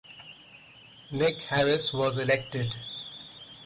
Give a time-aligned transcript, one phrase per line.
[1.11, 2.73] Nick Harris was elected.